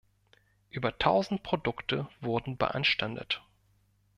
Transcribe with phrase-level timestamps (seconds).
[0.71, 3.43] Über tausend Produkte wurden beanstandet.